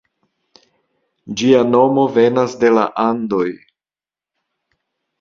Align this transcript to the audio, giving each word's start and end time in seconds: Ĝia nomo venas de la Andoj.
Ĝia 1.41 1.61
nomo 1.75 2.07
venas 2.17 2.59
de 2.65 2.75
la 2.81 2.89
Andoj. 3.07 3.49